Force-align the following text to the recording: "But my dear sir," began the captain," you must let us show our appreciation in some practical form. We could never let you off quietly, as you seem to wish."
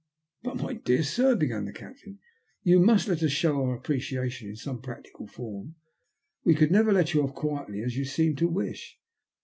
"But 0.43 0.55
my 0.57 0.73
dear 0.73 1.03
sir," 1.03 1.35
began 1.35 1.65
the 1.65 1.71
captain," 1.71 2.17
you 2.63 2.79
must 2.79 3.07
let 3.07 3.21
us 3.21 3.29
show 3.29 3.61
our 3.61 3.75
appreciation 3.77 4.49
in 4.49 4.55
some 4.55 4.81
practical 4.81 5.27
form. 5.27 5.75
We 6.43 6.55
could 6.55 6.71
never 6.71 6.91
let 6.91 7.13
you 7.13 7.21
off 7.21 7.35
quietly, 7.35 7.83
as 7.83 7.95
you 7.95 8.05
seem 8.05 8.35
to 8.37 8.47
wish." 8.47 8.97